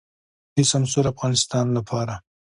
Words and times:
د 0.55 0.57
سمسور 0.71 1.05
افغانستان 1.13 1.65
لپاره. 1.77 2.15